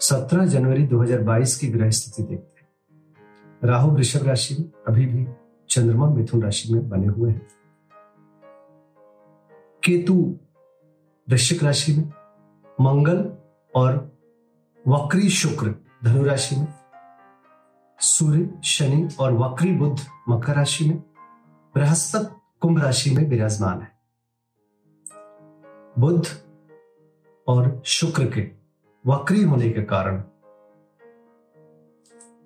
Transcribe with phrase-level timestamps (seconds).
[0.00, 2.68] 17 जनवरी 2022 की ग्रह स्थिति देखते हैं।
[3.64, 5.26] राहु वृषभ राशि में, अभी भी
[5.68, 7.48] चंद्रमा मिथुन राशि में बने हुए हैं।
[9.84, 10.38] केतु
[11.30, 12.12] वृश्चिक राशि में,
[12.80, 13.36] मंगल
[13.74, 14.18] और
[14.88, 15.74] वक्री शुक्र
[16.04, 16.74] धनु राशि में,
[18.00, 20.98] सूर्य, शनि और वक्री बुद्ध मकर राशि में,
[21.74, 23.92] बृहस्पति कुंभ राशि में विराजमान है।
[25.98, 26.26] बुद्ध
[27.48, 28.65] और शुक्र के
[29.06, 30.22] वक्री होने के कारण।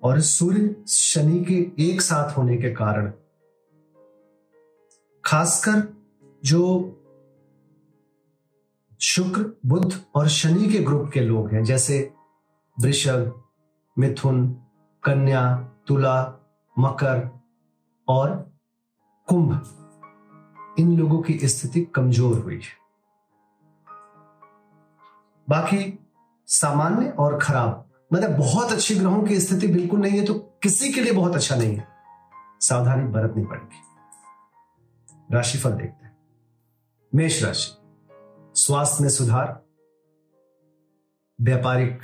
[0.03, 3.11] और सूर्य शनि के एक साथ होने के कारण।
[5.25, 5.97] खासकर
[6.43, 6.87] जो
[9.01, 12.13] शुक्र बुद्ध और शनि के ग्रुप के लोग हैं, जैसे
[12.81, 13.43] वृषभ,
[13.99, 14.61] मिथुन,
[15.03, 15.57] कन्या,
[15.87, 16.47] तुला,
[16.79, 17.39] मकर
[18.07, 18.51] और
[19.27, 19.77] कुंभ।
[20.79, 22.81] इन लोगों की स्थिति कमज़ोर हुई है।
[25.49, 25.99] बाकी
[26.45, 31.01] सामान्य और खराब। मतलब बहुत अच्छी ग्रहों की स्थिति बिल्कुल नहीं है तो किसी के
[31.01, 31.87] लिए बहुत अच्छा नहीं है।
[32.59, 33.77] सावधानी बरतनी पड़ेगी।
[35.35, 36.17] राशिफल देखते हैं।
[37.15, 37.77] मेष राशि।
[38.55, 39.65] स्वास्थ्य में सुधार।
[41.41, 42.01] व्यापारिक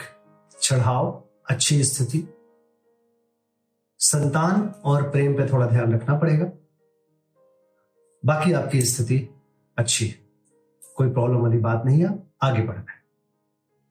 [0.61, 2.27] चढ़ाव, अच्छी स्थिति।
[3.99, 6.45] संतान और प्रेम पे थोड़ा ध्यान रखना पड़ेगा।
[8.25, 9.29] बाकी आपकी स्थिति
[9.77, 10.15] अच्छी है।
[10.95, 12.96] कोई प्रॉब्लम वाली बात नहीं है आगे बढ़ना है।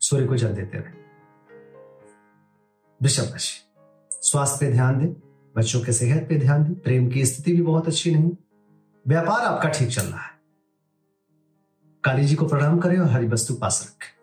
[0.08, 0.92] सूर्य को जल देते रहे।
[3.02, 3.62] वृषभ राशि
[4.10, 5.12] स्वास्थ्य पे ध्यान दें,
[5.56, 8.30] बच्चों के सेहत पे ध्यान दें, प्रेम की स्थिति भी बहुत अच्छी नहीं।
[9.08, 10.30] व्यापार आपका ठीक चल रहा है।
[12.04, 14.16] काली जी को प्रणाम करें और हरी वस्तु पास रखें।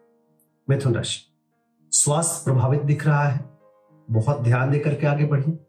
[0.69, 1.19] मिथुन राशि
[1.91, 3.45] स्वास्थ्य प्रभावित दिख रहा है।
[4.11, 5.59] बहुत ध्यान देकर के आगे बढ़िए।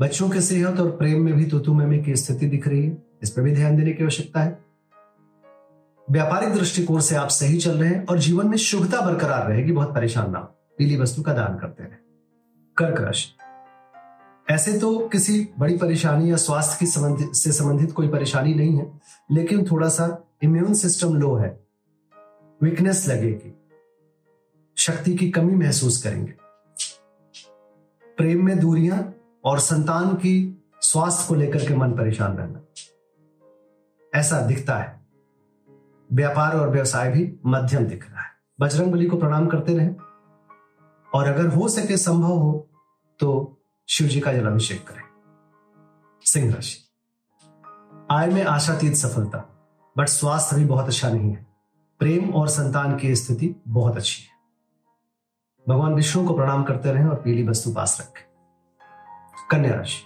[0.00, 3.30] बच्चों के सेहत और प्रेम में भी तुतु में की स्थिति दिख रही है। इस
[3.30, 4.64] पर भी ध्यान देने की आवश्यकता है।
[6.10, 9.94] व्यापारिक दृष्टिकोण से आप सही चल रहे हैं और जीवन में शुभता बरकरार रहेगी बहुत
[9.94, 10.38] परेशान ना
[10.78, 11.96] पीली वस्तु का दान करते रहे
[12.76, 13.36] कर्क राशि
[14.50, 19.00] ऐसे तो किसी बड़ी परेशानी या स्वास्थ्य की संबंधित से संबंधित कोई परेशानी नहीं है,
[19.30, 21.66] लेकिन थोड़ा सा इम्यून सिस्टम लो है।
[22.62, 23.54] वीकनेस लगेगी।
[24.76, 26.34] शक्ति की कमी महसूस करेंगे।
[28.16, 32.60] प्रेम में दूरियाँ और संतान की स्वास्थ्य को लेकर के मन परेशान रहना।
[34.14, 35.03] ऐसा दिखता है।
[36.14, 38.30] व्यापार और व्यवसाय भी मध्यम दिख रहा है।
[38.60, 39.88] बजरंग बली को प्रणाम करते रहे।
[41.14, 42.68] और अगर हो सके संभव हो
[43.20, 45.02] तो शिव जी का जलाभिषेक करें।
[46.20, 46.78] सिंह राशि।
[48.10, 49.38] आय में आशातीत सफलता
[49.98, 51.46] बट स्वास्थ्य भी बहुत अच्छा नहीं है।
[51.98, 54.28] प्रेम और संतान की स्थिति बहुत अच्छी है।
[55.68, 58.24] भगवान विष्णु को प्रणाम करते रहें और पीली वस्तु पास रखें।
[59.50, 60.02] कन्या राशि।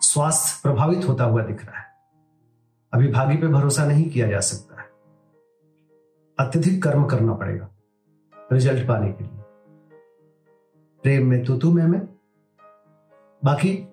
[0.00, 1.86] स्वास्थ्य प्रभावित होता हुआ दिख रहा है।
[2.92, 4.73] अभी भागी पे भरोसा नहीं किया जा सकता।
[6.38, 7.68] अत्यधिक कर्म करना पड़ेगा
[8.52, 9.42] रिज़ल्ट पाने के लिए।
[11.02, 12.00] प्रेम में तुतु में में।
[13.44, 13.88] बाकी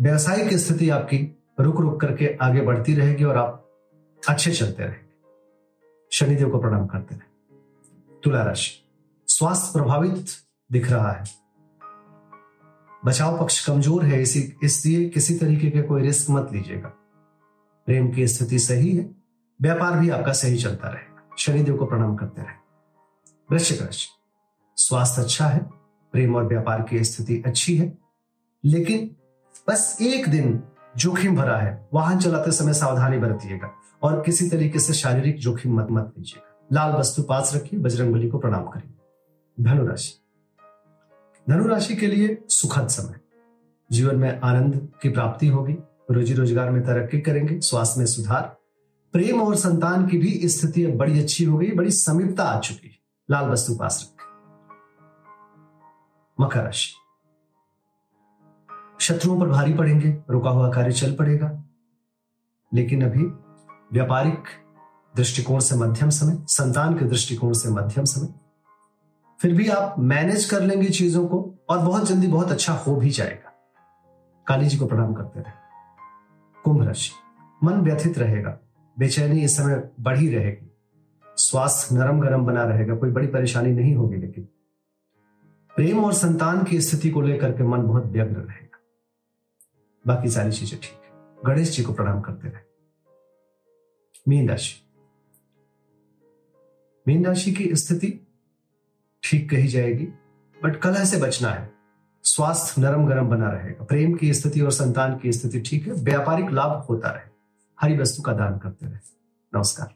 [0.00, 1.18] व्यवसायिक स्थिति आपकी
[1.60, 3.62] रुक रुक करके आगे बढ़ती रहेगी और आप
[4.28, 5.14] अच्छे चलते रहेंगे।
[6.12, 8.70] शनिदेव को प्रणाम करते रहे। तुला राशि,
[9.26, 10.26] स्वास्थ्य प्रभावित
[10.72, 11.24] दिख रहा है।
[13.04, 16.88] बचाव पक्ष कमज़ोर है, इसी इसलिए किसी तरीके के कोई रिस्क मत लीजिएगा।
[17.86, 19.10] प्रेम की स्थिति सही है,
[19.62, 22.54] व्यापार भी आपका सही चलता रहेगा। शनिदेव को प्रणाम करते रहे।
[23.50, 24.08] वृश्चिक राशि
[24.76, 25.60] स्वास्थ्य अच्छा है,
[26.14, 27.92] प्रेम और व्यापार की स्थिति अच्छी है,
[28.64, 29.10] लेकिन
[29.68, 30.62] बस एक दिन
[30.96, 33.70] जोखिम भरा है, वाहन चलाते समय सावधानी बरतिएगा
[34.02, 38.28] और किसी तरीके से शारीरिक जोखिम मत मत लीजिएगा। लाल वस्तु पास रखिए बजरंग बली
[38.28, 40.12] को प्रणाम करिए। धनुराशि
[41.46, 43.20] धनुराशि के लिए सुखद समय।
[43.90, 45.72] जीवन में आनंद की प्राप्ति होगी,
[46.10, 48.56] रोजी रोज़गार में तरक्की करेंगे, स्वास्थ्य में सुधार
[49.16, 52.88] प्रेम और संतान की भी स्थिति अब बड़ी अच्छी हो गई, बड़ी समीपता आ चुकी
[52.88, 52.98] है।
[53.30, 54.26] लाल वस्तु पास रखें।
[56.40, 56.94] मकर राशि।
[59.00, 61.64] शत्रुओं पर भारी पड़ेंगे, रुका हुआ कार्य चल पड़ेगा।
[62.74, 63.22] लेकिन अभी
[63.92, 64.44] व्यापारिक
[65.16, 68.34] दृष्टिकोण से मध्यम समय, संतान के दृष्टिकोण से मध्यम समय।
[69.40, 73.10] फिर भी आप मैनेज कर लेंगे चीज़ों को और बहुत जल्दी बहुत अच्छा हो भी
[73.10, 73.52] जाएगा।
[74.46, 75.52] काली जी को प्रणाम करते रहे।
[76.62, 77.10] कुंभ राशि।
[77.64, 78.58] मन व्यथित रहेगा।
[78.96, 80.70] बेचैनी इस समय बढ़ी रहेगी।
[81.36, 84.48] स्वास्थ्य नरम गरम बना रहेगा, कोई बड़ी परेशानी नहीं होगी, लेकिन
[85.74, 88.78] प्रेम और संतान की स्थिति को लेकर के मन बहुत व्यग्र रहेगा।
[90.04, 92.64] बाकी सारी चीज़ें ठीक है। गणेश जी को प्रणाम करते रहे।
[94.28, 94.82] मीन राशि
[97.06, 98.08] मीन राशि की स्थिति
[99.22, 100.04] ठीक कही जाएगी,
[100.56, 101.70] बट कलह से बचना है।
[102.24, 106.50] स्वास्थ्य नरम गरम बना रहेगा। प्रेम की स्थिति और संतान की स्थिति ठीक है। व्यापारिक
[106.50, 107.35] लाभ होता रहे
[107.78, 108.98] हरी वस्तु का दान करते रहे
[109.52, 109.94] नमस्कार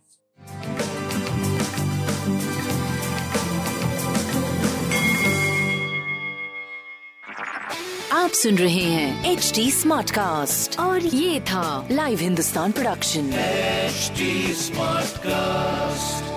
[8.12, 14.12] आप सुन रहे हैं एच डी स्मार्ट कास्ट और ये था live Hindustan production H
[14.58, 16.29] smart Smartcast.